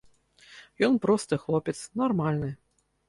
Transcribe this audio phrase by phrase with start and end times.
[0.87, 2.51] Ён просты хлопец, нармальны.